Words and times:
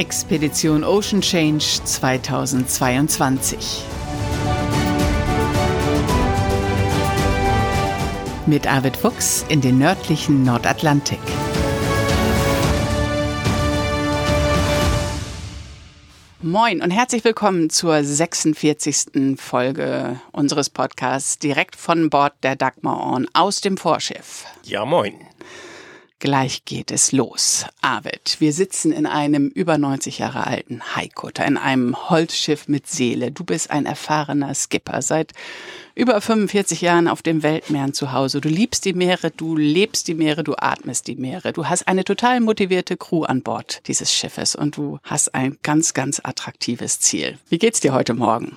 Expedition 0.00 0.82
Ocean 0.82 1.20
Change 1.20 1.62
2022. 1.84 3.84
Mit 8.46 8.66
Arvid 8.66 8.96
Fuchs 8.96 9.44
in 9.50 9.60
den 9.60 9.76
nördlichen 9.76 10.42
Nordatlantik. 10.42 11.18
Moin 16.40 16.80
und 16.80 16.92
herzlich 16.92 17.22
willkommen 17.22 17.68
zur 17.68 18.02
46. 18.02 19.36
Folge 19.36 20.18
unseres 20.32 20.70
Podcasts 20.70 21.38
direkt 21.38 21.76
von 21.76 22.08
Bord 22.08 22.32
der 22.42 22.56
Dagmar 22.56 23.00
Orn 23.00 23.26
aus 23.34 23.60
dem 23.60 23.76
Vorschiff. 23.76 24.46
Ja, 24.62 24.86
moin. 24.86 25.12
Gleich 26.20 26.66
geht 26.66 26.90
es 26.90 27.12
los. 27.12 27.64
Arvid, 27.80 28.36
wir 28.40 28.52
sitzen 28.52 28.92
in 28.92 29.06
einem 29.06 29.48
über 29.48 29.78
90 29.78 30.18
Jahre 30.18 30.46
alten 30.46 30.82
Haikutter, 30.94 31.46
in 31.46 31.56
einem 31.56 32.10
Holzschiff 32.10 32.68
mit 32.68 32.86
Seele. 32.86 33.32
Du 33.32 33.42
bist 33.42 33.70
ein 33.70 33.86
erfahrener 33.86 34.54
Skipper, 34.54 35.00
seit 35.00 35.32
über 35.94 36.20
45 36.20 36.80
Jahren 36.80 37.08
auf 37.08 37.22
den 37.22 37.42
Weltmeeren 37.42 37.92
zu 37.92 38.12
Hause. 38.12 38.40
Du 38.40 38.48
liebst 38.48 38.84
die 38.84 38.92
Meere, 38.92 39.30
du 39.30 39.56
lebst 39.56 40.08
die 40.08 40.14
Meere, 40.14 40.44
du 40.44 40.54
atmest 40.56 41.06
die 41.06 41.16
Meere. 41.16 41.52
Du 41.52 41.66
hast 41.66 41.88
eine 41.88 42.04
total 42.04 42.40
motivierte 42.40 42.96
Crew 42.96 43.24
an 43.24 43.42
Bord 43.42 43.86
dieses 43.86 44.12
Schiffes 44.12 44.54
und 44.54 44.76
du 44.76 44.98
hast 45.02 45.34
ein 45.34 45.58
ganz, 45.62 45.94
ganz 45.94 46.20
attraktives 46.22 47.00
Ziel. 47.00 47.38
Wie 47.48 47.58
geht's 47.58 47.80
dir 47.80 47.92
heute 47.92 48.14
Morgen? 48.14 48.56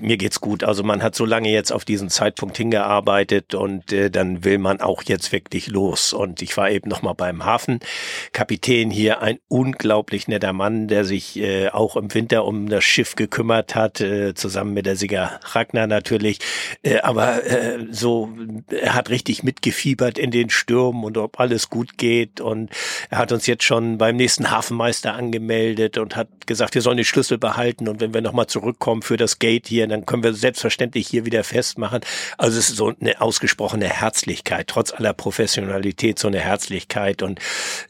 Mir 0.00 0.16
geht's 0.16 0.40
gut. 0.40 0.64
Also 0.64 0.82
man 0.82 1.02
hat 1.02 1.14
so 1.14 1.24
lange 1.24 1.50
jetzt 1.50 1.72
auf 1.72 1.84
diesen 1.84 2.10
Zeitpunkt 2.10 2.56
hingearbeitet 2.56 3.54
und 3.54 3.92
äh, 3.92 4.10
dann 4.10 4.44
will 4.44 4.58
man 4.58 4.80
auch 4.80 5.02
jetzt 5.04 5.32
wirklich 5.32 5.68
los. 5.68 6.12
Und 6.12 6.42
ich 6.42 6.56
war 6.56 6.70
eben 6.70 6.88
noch 6.88 7.02
mal 7.02 7.14
beim 7.14 7.44
Hafenkapitän 7.44 8.90
hier, 8.90 9.22
ein 9.22 9.38
unglaublich 9.48 10.28
netter 10.28 10.52
Mann, 10.52 10.88
der 10.88 11.04
sich 11.04 11.38
äh, 11.38 11.68
auch 11.68 11.96
im 11.96 12.12
Winter 12.14 12.44
um 12.44 12.68
das 12.68 12.84
Schiff 12.84 13.16
gekümmert 13.16 13.74
hat, 13.74 14.00
äh, 14.00 14.34
zusammen 14.34 14.74
mit 14.74 14.86
der 14.86 14.96
Sieger 14.96 15.40
Ragnar 15.42 15.86
natürlich. 15.86 16.38
Äh, 16.82 16.98
aber 16.98 17.44
äh, 17.44 17.86
so, 17.90 18.30
er 18.70 18.94
hat 18.94 19.10
richtig 19.10 19.42
mitgefiebert 19.42 20.18
in 20.18 20.30
den 20.30 20.50
Stürmen 20.50 21.04
und 21.04 21.18
ob 21.18 21.40
alles 21.40 21.70
gut 21.70 21.98
geht. 21.98 22.40
Und 22.40 22.70
er 23.10 23.18
hat 23.18 23.32
uns 23.32 23.46
jetzt 23.46 23.64
schon 23.64 23.98
beim 23.98 24.16
nächsten 24.16 24.50
Hafenmeister 24.50 25.14
angemeldet 25.14 25.98
und 25.98 26.16
hat 26.16 26.28
gesagt, 26.46 26.74
wir 26.74 26.82
sollen 26.82 26.96
den 26.96 27.04
Schlüssel 27.04 27.38
behalten 27.38 27.88
und 27.88 28.00
wenn 28.00 28.14
wir 28.14 28.20
nochmal 28.20 28.46
zurückkommen 28.46 29.02
für 29.02 29.16
das 29.16 29.38
Gate 29.38 29.66
hier, 29.66 29.86
dann 29.86 30.06
können 30.06 30.22
wir 30.22 30.32
selbstverständlich 30.34 31.08
hier 31.08 31.24
wieder 31.24 31.44
festmachen. 31.44 32.00
Also 32.38 32.58
es 32.58 32.70
ist 32.70 32.76
so 32.76 32.92
eine 33.00 33.20
ausgesprochene 33.20 33.88
Herzlichkeit, 33.88 34.68
trotz 34.68 34.92
aller 34.92 35.12
Professionalität 35.12 36.18
so 36.18 36.28
eine 36.28 36.40
Herzlichkeit. 36.40 37.22
Und 37.22 37.40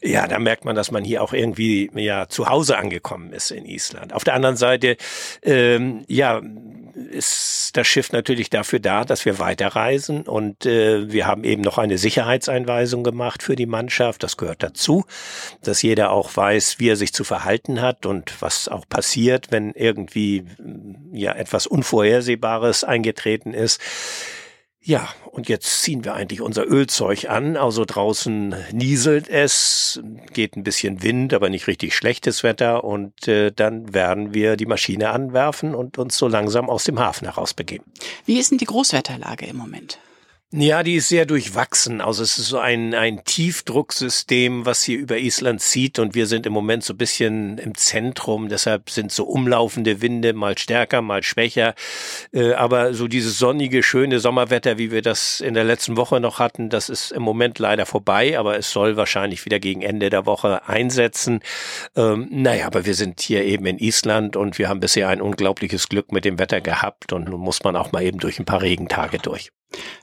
ja, 0.01 0.27
da 0.27 0.39
merkt 0.39 0.65
man, 0.65 0.75
dass 0.75 0.91
man 0.91 1.03
hier 1.03 1.21
auch 1.21 1.33
irgendwie 1.33 1.89
ja 1.95 2.27
zu 2.27 2.49
Hause 2.49 2.77
angekommen 2.77 3.33
ist 3.33 3.51
in 3.51 3.65
Island. 3.65 4.13
Auf 4.13 4.23
der 4.23 4.33
anderen 4.33 4.57
Seite, 4.57 4.97
ähm, 5.43 6.03
ja, 6.07 6.41
ist 7.11 7.71
das 7.77 7.87
Schiff 7.87 8.11
natürlich 8.11 8.49
dafür 8.67 8.79
da, 8.79 9.05
dass 9.05 9.23
wir 9.23 9.39
weiterreisen 9.39 10.23
und 10.23 10.65
äh, 10.65 11.09
wir 11.09 11.25
haben 11.25 11.45
eben 11.45 11.61
noch 11.61 11.77
eine 11.77 11.97
Sicherheitseinweisung 11.97 13.01
gemacht 13.01 13.41
für 13.41 13.55
die 13.55 13.65
Mannschaft. 13.65 14.23
Das 14.23 14.35
gehört 14.35 14.61
dazu, 14.61 15.05
dass 15.63 15.81
jeder 15.81 16.11
auch 16.11 16.35
weiß, 16.35 16.77
wie 16.79 16.89
er 16.89 16.97
sich 16.97 17.13
zu 17.13 17.23
verhalten 17.23 17.81
hat 17.81 18.05
und 18.05 18.41
was 18.41 18.67
auch 18.67 18.87
passiert, 18.89 19.51
wenn 19.51 19.71
irgendwie 19.71 20.43
ja 21.13 21.33
etwas 21.33 21.65
Unvorhersehbares 21.65 22.83
eingetreten 22.83 23.53
ist. 23.53 23.79
Ja, 24.87 25.09
und 25.31 25.49
jetzt 25.49 25.81
ziehen 25.81 26.05
wir 26.05 26.13
eigentlich 26.13 26.39
unser 26.39 26.65
Ölzeug 26.65 27.29
an. 27.29 27.57
Also 27.57 27.83
draußen 27.83 28.55
nieselt 28.71 29.27
es, 29.27 29.99
geht 30.31 30.55
ein 30.55 30.63
bisschen 30.63 31.03
Wind, 31.03 31.33
aber 31.33 31.49
nicht 31.49 31.67
richtig 31.67 31.93
schlechtes 31.93 32.41
Wetter. 32.41 32.85
Und 32.85 33.27
äh, 33.27 33.51
dann 33.51 33.93
werden 33.93 34.33
wir 34.33 34.55
die 34.55 34.65
Maschine 34.65 35.09
anwerfen 35.09 35.75
und 35.75 35.97
uns 35.97 36.17
so 36.17 36.29
langsam 36.29 36.69
aus 36.69 36.85
dem 36.85 36.99
Hafen 36.99 37.25
heraus 37.25 37.53
begeben. 37.53 37.83
Wie 38.25 38.39
ist 38.39 38.51
denn 38.51 38.59
die 38.59 38.65
Großwetterlage 38.65 39.45
im 39.47 39.57
Moment? 39.57 39.99
Ja, 40.53 40.81
die 40.81 40.95
ist 40.95 41.09
sehr 41.09 41.25
durchwachsen. 41.25 41.99
Also 41.99 42.23
es 42.23 42.39
ist 42.39 42.47
so 42.47 42.57
ein, 42.57 42.93
ein 42.93 43.25
Tiefdrucksystem, 43.25 44.65
was 44.65 44.81
hier 44.81 44.97
über 44.97 45.17
Island 45.17 45.59
zieht 45.59 45.99
und 45.99 46.15
wir 46.15 46.25
sind 46.25 46.45
im 46.45 46.53
Moment 46.53 46.85
so 46.85 46.93
ein 46.93 46.97
bisschen 46.97 47.57
im 47.57 47.75
Zentrum. 47.75 48.47
Deshalb 48.47 48.89
sind 48.89 49.11
so 49.11 49.25
umlaufende 49.25 50.01
Winde 50.01 50.31
mal 50.31 50.57
stärker, 50.57 51.01
mal 51.01 51.21
schwächer. 51.21 51.75
Äh, 52.31 52.53
aber 52.53 52.93
so 52.93 53.09
dieses 53.09 53.37
sonnige, 53.37 53.83
schöne 53.83 54.21
Sommerwetter, 54.21 54.77
wie 54.77 54.89
wir 54.89 55.01
das 55.01 55.41
in 55.41 55.53
der 55.53 55.65
letzten 55.65 55.97
Woche 55.97 56.21
noch 56.21 56.39
hatten, 56.39 56.69
das 56.69 56.87
ist 56.87 57.11
im 57.11 57.23
Moment 57.23 57.59
leider 57.59 57.85
vorbei, 57.85 58.39
aber 58.39 58.57
es 58.57 58.71
soll 58.71 58.95
wahrscheinlich 58.95 59.43
wieder 59.43 59.59
gegen 59.59 59.81
Ende 59.81 60.09
der 60.09 60.25
Woche 60.25 60.65
einsetzen. 60.65 61.41
Ähm, 61.97 62.29
naja, 62.31 62.67
aber 62.67 62.85
wir 62.85 62.95
sind 62.95 63.19
hier 63.19 63.43
eben 63.43 63.65
in 63.65 63.79
Island 63.79 64.37
und 64.37 64.57
wir 64.57 64.69
haben 64.69 64.79
bisher 64.79 65.09
ein 65.09 65.21
unglaubliches 65.21 65.89
Glück 65.89 66.13
mit 66.13 66.23
dem 66.23 66.39
Wetter 66.39 66.61
gehabt 66.61 67.11
und 67.11 67.27
nun 67.27 67.41
muss 67.41 67.65
man 67.65 67.75
auch 67.75 67.91
mal 67.91 68.03
eben 68.03 68.19
durch 68.19 68.39
ein 68.39 68.45
paar 68.45 68.61
Regentage 68.61 69.17
durch. 69.17 69.49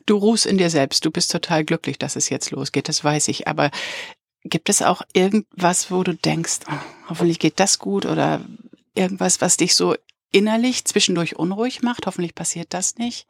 Du 0.07 0.17
ruhst 0.17 0.47
in 0.47 0.59
dir 0.59 0.71
selbst, 0.71 1.05
du 1.05 1.11
bist 1.11 1.31
total 1.33 1.65
glücklich, 1.65 1.99
dass 1.99 2.17
es 2.17 2.29
jetzt 2.29 2.51
losgeht, 2.51 2.89
das 2.89 3.03
weiß 3.03 3.29
ich. 3.29 3.49
Aber 3.49 3.71
gibt 4.45 4.69
es 4.69 4.83
auch 4.83 5.03
irgendwas, 5.13 5.91
wo 5.91 6.03
du 6.03 6.15
denkst, 6.15 6.61
oh, 6.71 7.09
hoffentlich 7.09 7.39
geht 7.39 7.59
das 7.61 7.79
gut 7.79 8.07
oder 8.07 8.41
irgendwas, 8.95 9.41
was 9.41 9.57
dich 9.57 9.75
so 9.75 9.95
innerlich 10.31 10.85
zwischendurch 10.85 11.37
unruhig 11.37 11.83
macht? 11.83 12.07
Hoffentlich 12.07 12.35
passiert 12.35 12.75
das 12.75 12.97
nicht. 12.97 13.27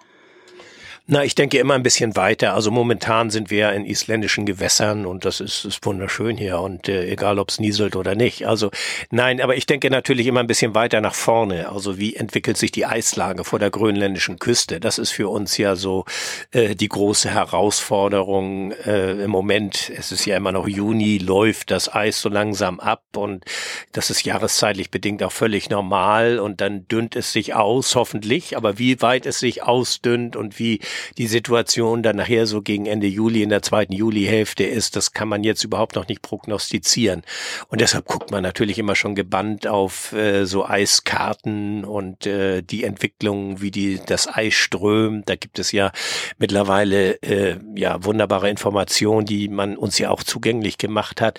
Na, 1.06 1.22
ich 1.22 1.34
denke 1.34 1.58
immer 1.58 1.74
ein 1.74 1.82
bisschen 1.82 2.16
weiter. 2.16 2.54
Also 2.54 2.70
momentan 2.70 3.28
sind 3.28 3.50
wir 3.50 3.58
ja 3.58 3.70
in 3.72 3.84
isländischen 3.84 4.46
Gewässern 4.46 5.04
und 5.04 5.26
das 5.26 5.40
ist, 5.40 5.66
ist 5.66 5.84
wunderschön 5.84 6.38
hier 6.38 6.60
und 6.60 6.88
äh, 6.88 7.10
egal 7.10 7.38
ob 7.38 7.50
es 7.50 7.60
nieselt 7.60 7.94
oder 7.94 8.14
nicht. 8.14 8.46
Also 8.46 8.70
nein, 9.10 9.42
aber 9.42 9.54
ich 9.54 9.66
denke 9.66 9.90
natürlich 9.90 10.26
immer 10.26 10.40
ein 10.40 10.46
bisschen 10.46 10.74
weiter 10.74 11.02
nach 11.02 11.12
vorne. 11.14 11.68
Also 11.68 11.98
wie 11.98 12.16
entwickelt 12.16 12.56
sich 12.56 12.72
die 12.72 12.86
Eislage 12.86 13.44
vor 13.44 13.58
der 13.58 13.68
grönländischen 13.68 14.38
Küste? 14.38 14.80
Das 14.80 14.96
ist 14.96 15.10
für 15.10 15.28
uns 15.28 15.58
ja 15.58 15.76
so 15.76 16.06
äh, 16.52 16.74
die 16.74 16.88
große 16.88 17.28
Herausforderung 17.28 18.72
äh, 18.72 19.24
im 19.24 19.30
Moment. 19.30 19.92
Es 19.94 20.10
ist 20.10 20.24
ja 20.24 20.38
immer 20.38 20.52
noch 20.52 20.66
Juni, 20.66 21.18
läuft 21.18 21.70
das 21.70 21.94
Eis 21.94 22.22
so 22.22 22.30
langsam 22.30 22.80
ab 22.80 23.02
und 23.14 23.44
das 23.92 24.08
ist 24.08 24.24
jahreszeitlich 24.24 24.90
bedingt 24.90 25.22
auch 25.22 25.32
völlig 25.32 25.68
normal 25.68 26.38
und 26.38 26.62
dann 26.62 26.88
dünnt 26.88 27.14
es 27.14 27.30
sich 27.30 27.52
aus, 27.52 27.94
hoffentlich. 27.94 28.56
Aber 28.56 28.78
wie 28.78 29.02
weit 29.02 29.26
es 29.26 29.38
sich 29.38 29.62
ausdünnt 29.62 30.34
und 30.34 30.58
wie 30.58 30.80
die 31.18 31.26
Situation 31.26 32.02
dann 32.02 32.16
nachher 32.16 32.46
so 32.46 32.62
gegen 32.62 32.86
Ende 32.86 33.06
Juli 33.06 33.42
in 33.42 33.48
der 33.48 33.62
zweiten 33.62 33.92
Julihälfte 33.92 34.64
ist, 34.64 34.96
das 34.96 35.12
kann 35.12 35.28
man 35.28 35.44
jetzt 35.44 35.64
überhaupt 35.64 35.96
noch 35.96 36.08
nicht 36.08 36.22
prognostizieren. 36.22 37.22
Und 37.68 37.80
deshalb 37.80 38.06
guckt 38.06 38.30
man 38.30 38.42
natürlich 38.42 38.78
immer 38.78 38.94
schon 38.94 39.14
gebannt 39.14 39.66
auf 39.66 40.12
äh, 40.12 40.44
so 40.44 40.66
Eiskarten 40.66 41.84
und 41.84 42.26
äh, 42.26 42.62
die 42.62 42.84
Entwicklung, 42.84 43.60
wie 43.60 43.70
die 43.70 44.00
das 44.04 44.28
Eis 44.28 44.54
strömt. 44.54 45.28
Da 45.28 45.36
gibt 45.36 45.58
es 45.58 45.72
ja 45.72 45.92
mittlerweile 46.38 47.22
äh, 47.22 47.56
ja 47.74 48.04
wunderbare 48.04 48.50
Informationen, 48.50 49.26
die 49.26 49.48
man 49.48 49.76
uns 49.76 49.98
ja 49.98 50.10
auch 50.10 50.22
zugänglich 50.22 50.78
gemacht 50.78 51.20
hat. 51.20 51.38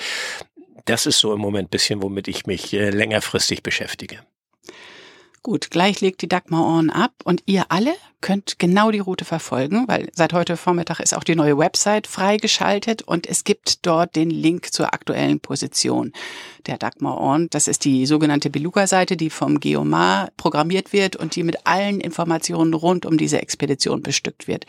Das 0.85 1.05
ist 1.05 1.19
so 1.19 1.33
im 1.33 1.39
Moment 1.39 1.71
bisschen, 1.71 2.03
womit 2.03 2.27
ich 2.27 2.45
mich 2.45 2.73
äh, 2.73 2.89
längerfristig 2.89 3.63
beschäftige. 3.63 4.19
Gut, 5.45 5.69
gleich 5.69 6.01
legt 6.01 6.23
die 6.23 6.27
Dagmar 6.27 6.65
Orn 6.65 6.89
ab 6.89 7.11
und 7.23 7.43
ihr 7.45 7.65
alle 7.69 7.93
könnt 8.19 8.57
genau 8.57 8.89
die 8.89 8.97
Route 8.97 9.25
verfolgen, 9.25 9.87
weil 9.87 10.09
seit 10.11 10.33
heute 10.33 10.57
Vormittag 10.57 10.99
ist 10.99 11.15
auch 11.15 11.23
die 11.23 11.35
neue 11.35 11.55
Website 11.59 12.07
freigeschaltet 12.07 13.03
und 13.03 13.27
es 13.27 13.43
gibt 13.43 13.85
dort 13.85 14.15
den 14.15 14.31
Link 14.31 14.73
zur 14.73 14.91
aktuellen 14.95 15.39
Position 15.39 16.13
der 16.65 16.79
Dagmar 16.79 17.19
Orn. 17.19 17.47
Das 17.51 17.67
ist 17.67 17.85
die 17.85 18.07
sogenannte 18.07 18.49
Beluga-Seite, 18.49 19.17
die 19.17 19.29
vom 19.29 19.59
Geomar 19.59 20.31
programmiert 20.35 20.93
wird 20.93 21.15
und 21.15 21.35
die 21.35 21.43
mit 21.43 21.67
allen 21.67 21.99
Informationen 21.99 22.73
rund 22.73 23.05
um 23.05 23.19
diese 23.19 23.39
Expedition 23.39 24.01
bestückt 24.01 24.47
wird. 24.47 24.65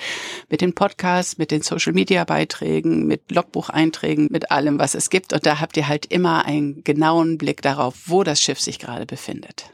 Mit 0.50 0.60
den 0.60 0.74
Podcasts, 0.74 1.38
mit 1.38 1.52
den 1.52 1.62
Social-Media-Beiträgen, 1.62 3.06
mit 3.06 3.32
Logbucheinträgen, 3.32 4.28
mit 4.30 4.50
allem, 4.50 4.78
was 4.78 4.94
es 4.94 5.08
gibt. 5.08 5.32
Und 5.32 5.46
da 5.46 5.58
habt 5.58 5.78
ihr 5.78 5.88
halt 5.88 6.04
immer 6.04 6.44
einen 6.44 6.84
genauen 6.84 7.38
Blick 7.38 7.62
darauf, 7.62 7.94
wo 8.04 8.24
das 8.24 8.42
Schiff 8.42 8.60
sich 8.60 8.78
gerade 8.78 9.06
befindet. 9.06 9.72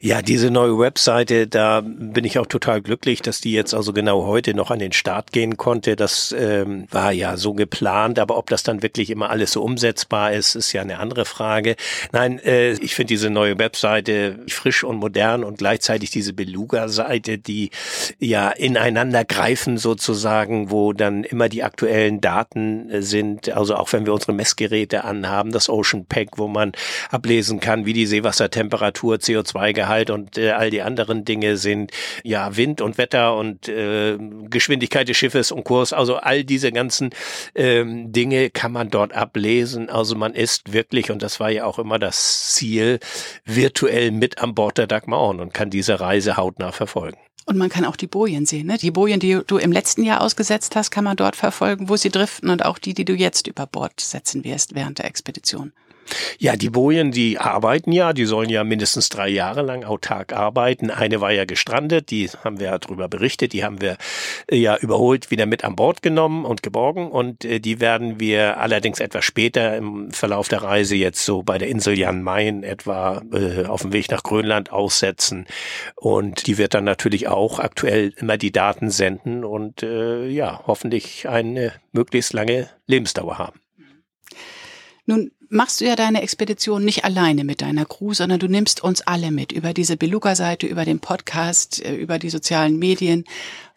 Ja, 0.00 0.22
diese 0.22 0.50
neue 0.50 0.78
Webseite, 0.78 1.46
da 1.46 1.82
bin 1.84 2.24
ich 2.24 2.38
auch 2.38 2.46
total 2.46 2.80
glücklich, 2.80 3.22
dass 3.22 3.40
die 3.40 3.52
jetzt 3.52 3.74
also 3.74 3.92
genau 3.92 4.26
heute 4.26 4.54
noch 4.54 4.70
an 4.70 4.78
den 4.78 4.92
Start 4.92 5.32
gehen 5.32 5.56
konnte. 5.56 5.96
Das 5.96 6.34
ähm, 6.38 6.86
war 6.90 7.12
ja 7.12 7.36
so 7.36 7.54
geplant, 7.54 8.18
aber 8.18 8.36
ob 8.36 8.48
das 8.50 8.62
dann 8.62 8.82
wirklich 8.82 9.10
immer 9.10 9.30
alles 9.30 9.52
so 9.52 9.62
umsetzbar 9.62 10.32
ist, 10.32 10.54
ist 10.54 10.72
ja 10.72 10.82
eine 10.82 10.98
andere 10.98 11.24
Frage. 11.24 11.76
Nein, 12.12 12.38
äh, 12.38 12.72
ich 12.74 12.94
finde 12.94 13.08
diese 13.08 13.30
neue 13.30 13.58
Webseite 13.58 14.38
frisch 14.48 14.84
und 14.84 14.96
modern 14.96 15.44
und 15.44 15.58
gleichzeitig 15.58 16.10
diese 16.10 16.32
Beluga-Seite, 16.32 17.38
die 17.38 17.70
ja 18.18 18.50
ineinander 18.50 19.24
greifen 19.24 19.78
sozusagen, 19.78 20.70
wo 20.70 20.92
dann 20.92 21.24
immer 21.24 21.48
die 21.48 21.62
aktuellen 21.62 22.20
Daten 22.20 22.90
äh, 22.90 23.02
sind. 23.02 23.50
Also 23.50 23.76
auch 23.76 23.92
wenn 23.92 24.06
wir 24.06 24.12
unsere 24.12 24.32
Messgeräte 24.32 25.04
anhaben, 25.04 25.52
das 25.52 25.68
Ocean 25.68 26.06
Pack, 26.06 26.38
wo 26.38 26.48
man 26.48 26.72
ablesen 27.10 27.60
kann, 27.60 27.86
wie 27.86 27.92
die 27.92 28.06
Seewassertemperatur, 28.06 29.16
CO2 29.16 29.67
Wassergehalt 29.68 30.10
und 30.10 30.38
äh, 30.38 30.50
all 30.50 30.70
die 30.70 30.82
anderen 30.82 31.24
Dinge 31.24 31.56
sind 31.56 31.92
ja 32.24 32.56
Wind 32.56 32.80
und 32.80 32.98
Wetter 32.98 33.36
und 33.36 33.68
äh, 33.68 34.16
Geschwindigkeit 34.48 35.08
des 35.08 35.16
Schiffes 35.16 35.52
und 35.52 35.64
Kurs. 35.64 35.92
Also 35.92 36.16
all 36.16 36.44
diese 36.44 36.72
ganzen 36.72 37.10
ähm, 37.54 38.10
Dinge 38.12 38.50
kann 38.50 38.72
man 38.72 38.90
dort 38.90 39.12
ablesen. 39.12 39.90
Also 39.90 40.16
man 40.16 40.34
ist 40.34 40.72
wirklich, 40.72 41.10
und 41.10 41.22
das 41.22 41.40
war 41.40 41.50
ja 41.50 41.64
auch 41.64 41.78
immer 41.78 41.98
das 41.98 42.54
Ziel, 42.54 42.98
virtuell 43.44 44.10
mit 44.10 44.38
an 44.38 44.54
Bord 44.54 44.78
der 44.78 44.86
Dagmar 44.86 45.28
und 45.28 45.52
kann 45.52 45.70
diese 45.70 46.00
Reise 46.00 46.36
hautnah 46.36 46.72
verfolgen. 46.72 47.18
Und 47.44 47.56
man 47.56 47.70
kann 47.70 47.84
auch 47.84 47.96
die 47.96 48.06
Bojen 48.06 48.44
sehen. 48.44 48.66
Ne? 48.66 48.76
Die 48.76 48.90
Bojen, 48.90 49.20
die 49.20 49.40
du 49.46 49.56
im 49.56 49.72
letzten 49.72 50.02
Jahr 50.02 50.20
ausgesetzt 50.20 50.76
hast, 50.76 50.90
kann 50.90 51.04
man 51.04 51.16
dort 51.16 51.34
verfolgen, 51.34 51.88
wo 51.88 51.96
sie 51.96 52.10
driften 52.10 52.50
und 52.50 52.64
auch 52.64 52.78
die, 52.78 52.92
die 52.92 53.06
du 53.06 53.14
jetzt 53.14 53.46
über 53.46 53.66
Bord 53.66 54.00
setzen 54.00 54.44
wirst 54.44 54.74
während 54.74 54.98
der 54.98 55.06
Expedition. 55.06 55.72
Ja, 56.38 56.56
die 56.56 56.70
Bojen, 56.70 57.10
die 57.10 57.38
arbeiten 57.38 57.92
ja, 57.92 58.12
die 58.12 58.24
sollen 58.24 58.50
ja 58.50 58.64
mindestens 58.64 59.08
drei 59.08 59.28
Jahre 59.28 59.62
lang 59.62 59.84
autark 59.84 60.32
arbeiten. 60.32 60.90
Eine 60.90 61.20
war 61.20 61.32
ja 61.32 61.44
gestrandet, 61.44 62.10
die 62.10 62.28
haben 62.44 62.60
wir 62.60 62.68
ja 62.68 62.78
darüber 62.78 63.08
berichtet, 63.08 63.52
die 63.52 63.64
haben 63.64 63.80
wir 63.80 63.96
äh, 64.50 64.56
ja 64.56 64.76
überholt 64.76 65.30
wieder 65.30 65.46
mit 65.46 65.64
an 65.64 65.76
Bord 65.76 66.02
genommen 66.02 66.44
und 66.44 66.62
geborgen 66.62 67.10
und 67.10 67.44
äh, 67.44 67.60
die 67.60 67.80
werden 67.80 68.20
wir 68.20 68.58
allerdings 68.58 69.00
etwas 69.00 69.24
später 69.24 69.76
im 69.76 70.10
Verlauf 70.10 70.48
der 70.48 70.62
Reise 70.62 70.96
jetzt 70.96 71.24
so 71.24 71.42
bei 71.42 71.58
der 71.58 71.68
Insel 71.68 71.98
Jan 71.98 72.22
Mayen 72.22 72.62
etwa 72.62 73.22
äh, 73.32 73.64
auf 73.64 73.82
dem 73.82 73.92
Weg 73.92 74.10
nach 74.10 74.22
Grönland 74.22 74.72
aussetzen 74.72 75.46
und 75.96 76.46
die 76.46 76.58
wird 76.58 76.74
dann 76.74 76.84
natürlich 76.84 77.28
auch 77.28 77.58
aktuell 77.58 78.12
immer 78.16 78.38
die 78.38 78.52
Daten 78.52 78.90
senden 78.90 79.44
und 79.44 79.82
äh, 79.82 80.26
ja, 80.28 80.62
hoffentlich 80.66 81.28
eine 81.28 81.72
möglichst 81.92 82.32
lange 82.32 82.68
Lebensdauer 82.86 83.38
haben. 83.38 83.60
Nun 85.08 85.30
machst 85.48 85.80
du 85.80 85.86
ja 85.86 85.96
deine 85.96 86.20
Expedition 86.20 86.84
nicht 86.84 87.02
alleine 87.06 87.42
mit 87.42 87.62
deiner 87.62 87.86
Crew, 87.86 88.12
sondern 88.12 88.40
du 88.40 88.46
nimmst 88.46 88.84
uns 88.84 89.00
alle 89.00 89.30
mit 89.30 89.52
über 89.52 89.72
diese 89.72 89.96
Beluga-Seite, 89.96 90.66
über 90.66 90.84
den 90.84 91.00
Podcast, 91.00 91.82
äh, 91.82 91.94
über 91.94 92.18
die 92.18 92.28
sozialen 92.28 92.78
Medien. 92.78 93.24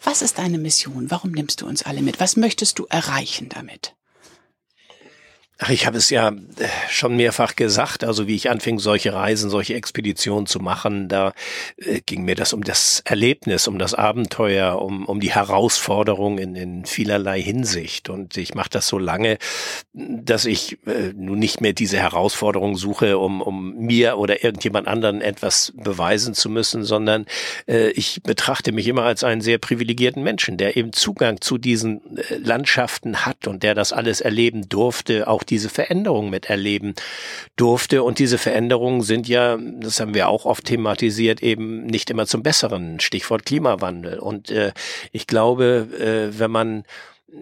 Was 0.04 0.22
ist 0.22 0.40
deine 0.40 0.58
Mission? 0.58 1.10
Warum 1.10 1.32
nimmst 1.32 1.62
du 1.62 1.68
uns 1.68 1.84
alle 1.84 2.02
mit? 2.02 2.20
Was 2.20 2.36
möchtest 2.36 2.80
du 2.80 2.86
erreichen 2.90 3.48
damit? 3.48 3.96
Ach, 5.64 5.70
ich 5.70 5.86
habe 5.86 5.96
es 6.00 6.10
ja 6.10 6.30
äh, 6.30 6.34
schon 6.90 7.16
mehrfach 7.16 7.56
gesagt, 7.56 8.04
also 8.04 8.26
wie 8.26 8.34
ich 8.34 8.50
anfing, 8.50 8.80
solche 8.80 9.14
Reisen, 9.14 9.52
solche 9.52 9.76
Expeditionen 9.76 10.48
zu 10.48 10.60
machen, 10.60 11.08
da 11.08 11.34
äh, 11.78 12.02
ging 12.04 12.24
mir 12.24 12.34
das 12.34 12.54
um 12.54 12.64
das 12.64 13.04
Erlebnis, 13.06 13.68
um 13.68 13.78
das 13.78 13.94
Abenteuer, 13.94 14.82
um, 14.82 15.06
um 15.06 15.20
die 15.20 15.32
Herausforderung 15.32 16.40
in, 16.40 16.56
in 16.56 16.86
vielerlei 16.86 17.40
Hinsicht. 17.40 18.10
Und 18.10 18.38
ich 18.38 18.56
mache 18.56 18.72
das 18.72 18.88
so 18.88 18.98
lange, 18.98 19.38
dass 19.94 20.46
ich 20.46 20.80
äh, 20.88 21.14
nun 21.14 21.38
nicht 21.38 21.62
mehr 21.62 21.74
diese 21.74 22.00
Herausforderung 22.00 22.76
suche, 22.76 23.20
um, 23.20 23.44
um 23.44 23.76
mir 23.76 24.18
oder 24.18 24.44
irgendjemand 24.44 24.88
anderen 24.88 25.22
etwas 25.22 25.74
beweisen 25.76 26.34
zu 26.34 26.50
müssen, 26.50 26.84
sondern 26.84 27.28
äh, 27.68 27.92
ich 27.92 28.24
betrachte 28.24 28.72
mich 28.72 28.88
immer 28.88 29.04
als 29.04 29.24
einen 29.24 29.42
sehr 29.42 29.60
privilegierten 29.60 30.24
Menschen, 30.24 30.58
der 30.58 30.76
eben 30.76 30.92
Zugang 30.92 31.40
zu 31.40 31.60
diesen 31.60 32.18
äh, 32.18 32.38
Landschaften 32.38 33.28
hat 33.28 33.46
und 33.46 33.62
der 33.62 33.76
das 33.76 33.94
alles 33.94 34.22
erleben 34.22 34.68
durfte, 34.68 35.28
auch 35.28 35.44
diese 35.52 35.70
Veränderung 35.70 36.32
miterleben 36.32 36.96
durfte. 37.56 38.02
Und 38.02 38.18
diese 38.18 38.40
Veränderungen 38.40 39.02
sind 39.02 39.28
ja, 39.28 39.58
das 39.58 40.00
haben 40.00 40.16
wir 40.16 40.30
auch 40.30 40.46
oft 40.46 40.66
thematisiert, 40.66 41.44
eben 41.44 41.86
nicht 41.86 42.10
immer 42.10 42.26
zum 42.26 42.42
Besseren. 42.42 43.00
Stichwort 43.00 43.46
Klimawandel. 43.46 44.18
Und 44.18 44.50
äh, 44.50 44.72
ich 45.12 45.28
glaube, 45.28 45.88
äh, 46.00 46.40
wenn 46.40 46.50
man 46.52 46.84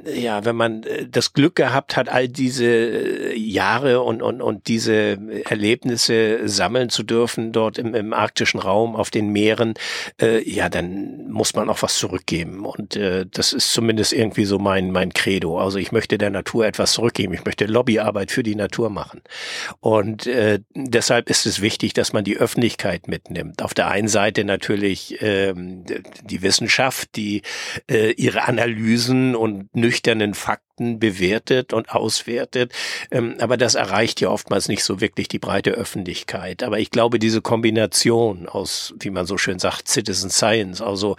ja, 0.05 0.45
wenn 0.45 0.55
man 0.55 0.83
äh, 0.83 1.07
das 1.07 1.33
Glück 1.33 1.55
gehabt 1.55 1.97
hat, 1.97 2.09
all 2.09 2.27
diese 2.27 2.65
äh, 2.65 3.37
Jahre 3.37 4.01
und, 4.01 4.21
und, 4.21 4.41
und 4.41 4.67
diese 4.67 5.17
Erlebnisse 5.45 6.47
sammeln 6.47 6.89
zu 6.89 7.03
dürfen 7.03 7.51
dort 7.51 7.77
im, 7.77 7.95
im 7.95 8.13
arktischen 8.13 8.59
Raum, 8.59 8.95
auf 8.95 9.09
den 9.09 9.29
Meeren, 9.29 9.73
äh, 10.21 10.47
ja, 10.49 10.69
dann 10.69 11.29
muss 11.29 11.55
man 11.55 11.69
auch 11.69 11.81
was 11.81 11.97
zurückgeben. 11.97 12.65
Und 12.65 12.95
äh, 12.95 13.25
das 13.29 13.53
ist 13.53 13.73
zumindest 13.73 14.13
irgendwie 14.13 14.45
so 14.45 14.59
mein, 14.59 14.91
mein 14.91 15.13
Credo. 15.13 15.59
Also 15.59 15.79
ich 15.79 15.91
möchte 15.91 16.17
der 16.17 16.29
Natur 16.29 16.65
etwas 16.65 16.93
zurückgeben. 16.93 17.33
Ich 17.33 17.45
möchte 17.45 17.65
Lobbyarbeit 17.65 18.31
für 18.31 18.43
die 18.43 18.55
Natur 18.55 18.89
machen. 18.89 19.21
Und 19.79 20.27
äh, 20.27 20.59
deshalb 20.75 21.29
ist 21.29 21.45
es 21.45 21.61
wichtig, 21.61 21.93
dass 21.93 22.13
man 22.13 22.23
die 22.23 22.37
Öffentlichkeit 22.37 23.07
mitnimmt. 23.07 23.63
Auf 23.63 23.73
der 23.73 23.87
einen 23.87 24.07
Seite 24.07 24.43
natürlich 24.43 25.21
äh, 25.21 25.53
die 25.55 26.41
Wissenschaft, 26.41 27.15
die 27.15 27.41
äh, 27.89 28.11
ihre 28.11 28.47
Analysen 28.47 29.35
und 29.35 29.69
nüchternen 29.79 30.33
Fakten 30.33 30.68
bewertet 30.79 31.73
und 31.73 31.89
auswertet. 31.89 32.73
Ähm, 33.11 33.35
aber 33.39 33.57
das 33.57 33.75
erreicht 33.75 34.21
ja 34.21 34.29
oftmals 34.29 34.67
nicht 34.67 34.83
so 34.83 35.01
wirklich 35.01 35.27
die 35.27 35.39
breite 35.39 35.71
Öffentlichkeit. 35.71 36.63
Aber 36.63 36.79
ich 36.79 36.91
glaube, 36.91 37.19
diese 37.19 37.41
Kombination 37.41 38.47
aus, 38.47 38.93
wie 38.99 39.09
man 39.09 39.25
so 39.25 39.37
schön 39.37 39.59
sagt, 39.59 39.87
Citizen 39.87 40.29
Science, 40.29 40.81
also 40.81 41.15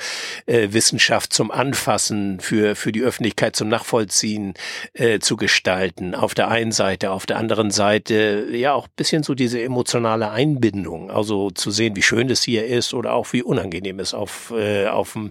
äh, 0.47 0.69
Wissenschaft 0.71 1.33
zum 1.33 1.51
Anfassen, 1.51 2.41
für, 2.41 2.75
für 2.75 2.93
die 2.93 3.03
Öffentlichkeit 3.03 3.57
zum 3.57 3.69
Nachvollziehen 3.69 4.55
äh, 4.93 5.19
zu 5.19 5.37
gestalten, 5.37 6.15
auf 6.15 6.35
der 6.35 6.49
einen 6.49 6.73
Seite, 6.73 7.11
auf 7.11 7.27
der 7.27 7.39
anderen 7.39 7.71
Seite, 7.71 8.47
ja, 8.53 8.73
auch 8.73 8.89
bisschen 8.89 9.23
so 9.23 9.35
diese 9.35 9.63
emotionale 9.63 10.31
Einbindung, 10.31 11.11
also 11.11 11.51
zu 11.51 11.71
sehen, 11.71 11.97
wie 11.97 12.03
schön 12.03 12.31
es 12.31 12.43
hier 12.43 12.67
ist 12.67 12.95
oder 12.95 13.13
auch 13.13 13.33
wie 13.33 13.43
unangenehm 13.43 14.01
es 14.01 14.15
auf, 14.15 14.53
äh, 14.57 14.87
auf 14.87 15.13
dem 15.13 15.31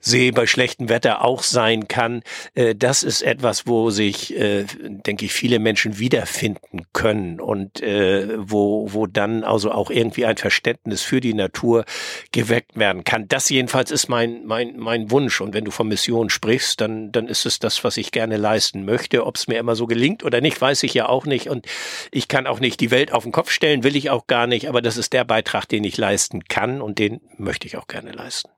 See 0.00 0.30
bei 0.30 0.46
schlechtem 0.46 0.88
Wetter 0.88 1.24
auch 1.24 1.42
sein 1.42 1.88
kann. 1.88 2.22
Äh, 2.54 2.74
das 2.74 3.02
ist 3.02 3.22
etwas, 3.22 3.65
wo 3.66 3.90
sich, 3.90 4.36
äh, 4.36 4.64
denke 4.82 5.24
ich, 5.24 5.32
viele 5.32 5.58
Menschen 5.58 5.98
wiederfinden 5.98 6.86
können 6.92 7.40
und 7.40 7.82
äh, 7.82 8.36
wo, 8.38 8.92
wo 8.92 9.06
dann 9.06 9.44
also 9.44 9.72
auch 9.72 9.90
irgendwie 9.90 10.24
ein 10.24 10.36
Verständnis 10.36 11.02
für 11.02 11.20
die 11.20 11.34
Natur 11.34 11.84
geweckt 12.32 12.76
werden 12.76 13.04
kann. 13.04 13.28
Das 13.28 13.48
jedenfalls 13.48 13.90
ist 13.90 14.08
mein, 14.08 14.44
mein, 14.46 14.76
mein 14.78 15.10
Wunsch. 15.10 15.40
Und 15.40 15.54
wenn 15.54 15.64
du 15.64 15.70
von 15.70 15.88
Mission 15.88 16.30
sprichst, 16.30 16.80
dann, 16.80 17.12
dann 17.12 17.28
ist 17.28 17.46
es 17.46 17.58
das, 17.58 17.82
was 17.84 17.96
ich 17.96 18.12
gerne 18.12 18.36
leisten 18.36 18.84
möchte. 18.84 19.26
Ob 19.26 19.36
es 19.36 19.48
mir 19.48 19.58
immer 19.58 19.74
so 19.74 19.86
gelingt 19.86 20.24
oder 20.24 20.40
nicht, 20.40 20.60
weiß 20.60 20.82
ich 20.84 20.94
ja 20.94 21.08
auch 21.08 21.26
nicht. 21.26 21.48
Und 21.48 21.66
ich 22.10 22.28
kann 22.28 22.46
auch 22.46 22.60
nicht 22.60 22.80
die 22.80 22.90
Welt 22.90 23.12
auf 23.12 23.24
den 23.24 23.32
Kopf 23.32 23.50
stellen, 23.50 23.82
will 23.82 23.96
ich 23.96 24.10
auch 24.10 24.26
gar 24.26 24.46
nicht. 24.46 24.68
Aber 24.68 24.82
das 24.82 24.96
ist 24.96 25.12
der 25.12 25.24
Beitrag, 25.24 25.66
den 25.66 25.84
ich 25.84 25.96
leisten 25.96 26.44
kann 26.44 26.80
und 26.80 26.98
den 26.98 27.20
möchte 27.36 27.66
ich 27.66 27.76
auch 27.76 27.88
gerne 27.88 28.12
leisten. 28.12 28.55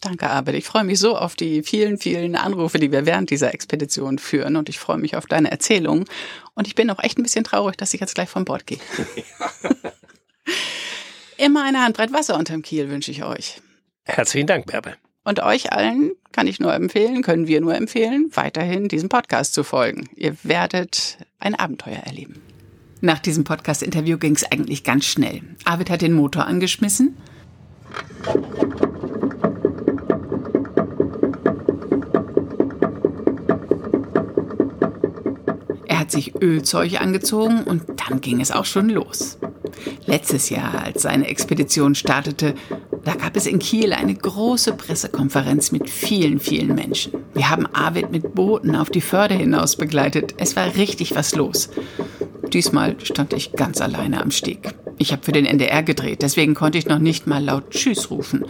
Danke, 0.00 0.30
Abel. 0.30 0.54
Ich 0.54 0.64
freue 0.64 0.84
mich 0.84 0.98
so 0.98 1.16
auf 1.16 1.36
die 1.36 1.62
vielen, 1.62 1.98
vielen 1.98 2.34
Anrufe, 2.34 2.78
die 2.78 2.90
wir 2.90 3.04
während 3.04 3.28
dieser 3.28 3.52
Expedition 3.52 4.18
führen. 4.18 4.56
Und 4.56 4.70
ich 4.70 4.78
freue 4.78 4.96
mich 4.96 5.14
auf 5.14 5.26
deine 5.26 5.50
Erzählungen. 5.50 6.06
Und 6.54 6.66
ich 6.66 6.74
bin 6.74 6.90
auch 6.90 7.02
echt 7.02 7.18
ein 7.18 7.22
bisschen 7.22 7.44
traurig, 7.44 7.76
dass 7.76 7.92
ich 7.92 8.00
jetzt 8.00 8.14
gleich 8.14 8.30
von 8.30 8.46
Bord 8.46 8.66
gehe. 8.66 8.78
Immer 11.36 11.64
eine 11.64 11.82
Handbreit 11.82 12.12
Wasser 12.12 12.38
unterm 12.38 12.62
Kiel 12.62 12.88
wünsche 12.88 13.10
ich 13.10 13.24
euch. 13.24 13.60
Herzlichen 14.04 14.46
Dank, 14.46 14.66
Bärbel. 14.66 14.96
Und 15.24 15.40
euch 15.40 15.72
allen 15.72 16.12
kann 16.32 16.46
ich 16.46 16.60
nur 16.60 16.72
empfehlen, 16.72 17.22
können 17.22 17.46
wir 17.46 17.60
nur 17.60 17.74
empfehlen, 17.74 18.30
weiterhin 18.32 18.88
diesem 18.88 19.10
Podcast 19.10 19.52
zu 19.52 19.64
folgen. 19.64 20.08
Ihr 20.16 20.34
werdet 20.42 21.18
ein 21.38 21.54
Abenteuer 21.54 21.98
erleben. 21.98 22.40
Nach 23.02 23.18
diesem 23.18 23.44
Podcast-Interview 23.44 24.18
ging 24.18 24.34
es 24.34 24.50
eigentlich 24.50 24.82
ganz 24.82 25.04
schnell. 25.04 25.42
Arvid 25.64 25.90
hat 25.90 26.02
den 26.02 26.14
Motor 26.14 26.46
angeschmissen. 26.46 27.16
Hat 36.10 36.12
sich 36.12 36.42
Ölzeug 36.42 37.00
angezogen 37.00 37.62
und 37.62 37.84
dann 37.96 38.20
ging 38.20 38.40
es 38.40 38.50
auch 38.50 38.64
schon 38.64 38.88
los. 38.88 39.38
Letztes 40.06 40.50
Jahr, 40.50 40.82
als 40.82 41.02
seine 41.02 41.28
Expedition 41.28 41.94
startete, 41.94 42.56
da 43.04 43.14
gab 43.14 43.36
es 43.36 43.46
in 43.46 43.60
Kiel 43.60 43.92
eine 43.92 44.16
große 44.16 44.72
Pressekonferenz 44.72 45.70
mit 45.70 45.88
vielen, 45.88 46.40
vielen 46.40 46.74
Menschen. 46.74 47.12
Wir 47.32 47.48
haben 47.48 47.66
Arvid 47.72 48.10
mit 48.10 48.34
Booten 48.34 48.74
auf 48.74 48.90
die 48.90 49.00
Förde 49.00 49.34
hinaus 49.34 49.76
begleitet. 49.76 50.34
Es 50.38 50.56
war 50.56 50.74
richtig 50.74 51.14
was 51.14 51.36
los. 51.36 51.70
Diesmal 52.52 52.96
stand 53.04 53.32
ich 53.32 53.52
ganz 53.52 53.80
alleine 53.80 54.20
am 54.20 54.32
Steg. 54.32 54.74
Ich 54.98 55.12
habe 55.12 55.22
für 55.22 55.32
den 55.32 55.46
NDR 55.46 55.84
gedreht, 55.84 56.22
deswegen 56.22 56.54
konnte 56.54 56.78
ich 56.78 56.86
noch 56.86 56.98
nicht 56.98 57.28
mal 57.28 57.42
laut 57.42 57.70
Tschüss 57.70 58.10
rufen. 58.10 58.44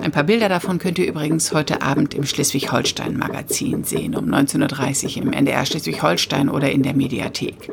Ein 0.00 0.12
paar 0.12 0.24
Bilder 0.24 0.48
davon 0.48 0.78
könnt 0.78 0.98
ihr 0.98 1.06
übrigens 1.06 1.52
heute 1.52 1.82
Abend 1.82 2.14
im 2.14 2.24
Schleswig-Holstein-Magazin 2.24 3.84
sehen, 3.84 4.14
um 4.14 4.26
19.30 4.26 5.16
Uhr 5.16 5.22
im 5.24 5.32
NDR 5.32 5.66
Schleswig-Holstein 5.66 6.48
oder 6.48 6.70
in 6.70 6.82
der 6.82 6.94
Mediathek. 6.94 7.70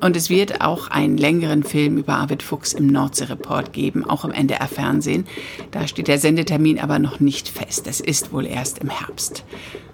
Und 0.00 0.16
es 0.16 0.30
wird 0.30 0.60
auch 0.60 0.88
einen 0.88 1.18
längeren 1.18 1.62
Film 1.64 1.98
über 1.98 2.14
Arvid 2.14 2.42
Fuchs 2.42 2.72
im 2.72 2.86
Nordsee-Report 2.86 3.72
geben, 3.72 4.04
auch 4.04 4.24
im 4.24 4.30
NDR-Fernsehen. 4.30 5.26
Da 5.72 5.88
steht 5.88 6.08
der 6.08 6.18
Sendetermin 6.18 6.78
aber 6.78 6.98
noch 6.98 7.20
nicht 7.20 7.48
fest. 7.48 7.86
Es 7.86 8.00
ist 8.00 8.32
wohl 8.32 8.46
erst 8.46 8.78
im 8.78 8.90
Herbst. 8.90 9.44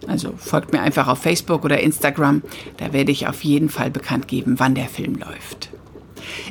Also 0.07 0.35
folgt 0.37 0.73
mir 0.73 0.83
einfach 0.83 1.09
auf 1.09 1.21
Facebook 1.21 1.65
oder 1.65 1.81
Instagram. 1.81 2.43
Da 2.77 2.93
werde 2.93 3.13
ich 3.13 3.27
auf 3.27 3.43
jeden 3.43 3.69
Fall 3.69 3.91
bekannt 3.91 4.29
geben, 4.29 4.55
wann 4.59 4.75
der 4.75 4.89
Film 4.89 5.15
läuft. 5.15 5.71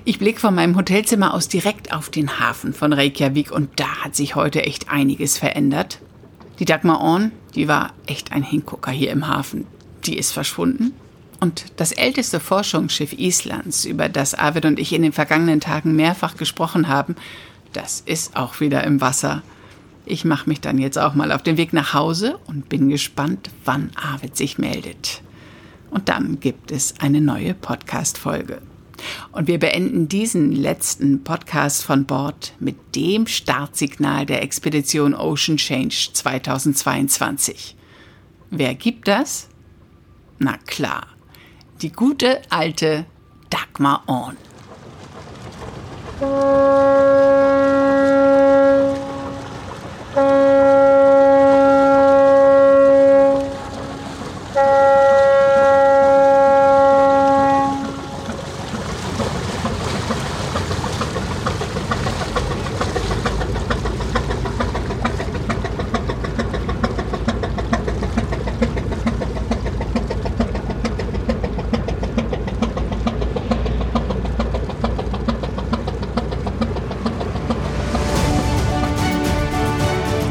Ich 0.06 0.20
blicke 0.20 0.40
von 0.40 0.56
meinem 0.56 0.76
Hotelzimmer 0.76 1.34
aus 1.34 1.48
direkt 1.48 1.94
auf 1.94 2.10
den 2.10 2.40
Hafen 2.40 2.74
von 2.74 2.94
Reykjavik 2.94 3.52
und 3.52 3.70
da 3.80 4.04
hat 4.04 4.16
sich 4.16 4.36
heute 4.36 4.64
echt 4.64 4.90
einiges 4.90 5.38
verändert. 5.38 6.00
Die 6.60 6.66
Dagmar 6.66 7.02
Orn, 7.02 7.32
die 7.56 7.68
war 7.68 7.94
echt 8.06 8.32
ein 8.32 8.44
Hingucker 8.44 8.92
hier 8.92 9.12
im 9.12 9.28
Hafen. 9.28 9.66
Die 10.06 10.18
ist 10.18 10.32
verschwunden. 10.32 10.94
Und 11.40 11.66
das 11.78 11.94
älteste 11.94 12.40
Forschungsschiff 12.40 13.14
Islands, 13.14 13.86
über 13.86 14.10
das 14.10 14.34
Arvid 14.34 14.66
und 14.66 14.80
ich 14.80 14.92
in 14.92 15.02
den 15.02 15.14
vergangenen 15.14 15.62
Tagen 15.62 15.96
mehrfach 15.96 16.36
gesprochen 16.36 16.90
haben, 16.90 17.16
das 17.72 18.02
ist 18.06 18.36
auch 18.36 18.60
wieder 18.60 18.84
im 18.84 19.00
Wasser. 19.00 19.42
Ich 20.06 20.26
mache 20.26 20.50
mich 20.50 20.60
dann 20.60 20.80
jetzt 20.80 20.98
auch 20.98 21.14
mal 21.14 21.32
auf 21.32 21.44
den 21.44 21.58
Weg 21.58 21.72
nach 21.72 21.94
Hause 21.94 22.40
und 22.48 22.68
bin 22.68 22.90
gespannt, 22.90 23.50
wann 23.64 23.92
Arvid 23.96 24.36
sich 24.36 24.58
meldet. 24.58 25.22
Und 25.92 26.10
dann 26.10 26.40
gibt 26.40 26.72
es 26.72 26.96
eine 27.00 27.22
neue 27.22 27.54
Podcast-Folge. 27.54 28.62
Und 29.32 29.48
wir 29.48 29.60
beenden 29.60 30.08
diesen 30.08 30.51
letzten 30.51 31.24
Podcast 31.24 31.84
von 31.84 32.06
Bord 32.06 32.53
mit 32.60 32.96
dem 32.96 33.27
Startsignal 33.27 34.25
der 34.25 34.44
Expedition 34.44 35.13
Ocean 35.13 35.58
Change 35.58 36.10
2022. 36.13 37.75
Wer 38.50 38.75
gibt 38.75 39.08
das? 39.08 39.48
Na 40.39 40.58
klar, 40.65 41.08
die 41.82 41.91
gute 41.91 42.41
alte 42.50 43.06
Dagmar 43.50 44.03
Orn. 44.08 44.38